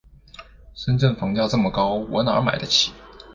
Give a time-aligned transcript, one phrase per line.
[0.73, 2.91] 深圳房价这么高，我哪儿买得起？